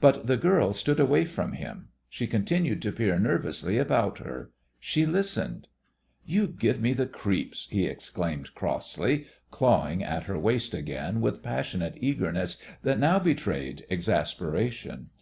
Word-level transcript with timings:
But 0.00 0.26
the 0.26 0.38
girl 0.38 0.72
stood 0.72 0.98
away 0.98 1.26
from 1.26 1.52
him. 1.52 1.88
She 2.08 2.26
continued 2.26 2.80
to 2.80 2.92
peer 2.92 3.18
nervously 3.18 3.76
about 3.76 4.16
her. 4.20 4.52
She 4.78 5.04
listened. 5.04 5.68
"You 6.24 6.46
give 6.46 6.80
me 6.80 6.94
the 6.94 7.04
creeps," 7.06 7.68
he 7.70 7.84
exclaimed 7.84 8.54
crossly, 8.54 9.26
clawing 9.50 10.02
at 10.02 10.22
her 10.22 10.38
waist 10.38 10.72
again 10.72 11.20
with 11.20 11.42
passionate 11.42 11.98
eagerness 11.98 12.56
that 12.84 12.98
now 12.98 13.18
betrayed 13.18 13.84
exasperation. 13.90 15.10